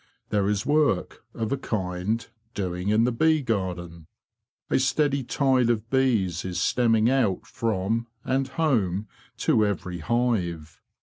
[0.29, 4.07] There is work, of a kind, doing in the bee garden.
[4.71, 10.81] A steady tide of bees is stemming out from and home to every hive.